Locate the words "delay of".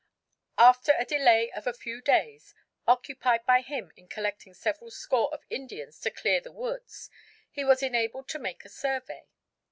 1.05-1.67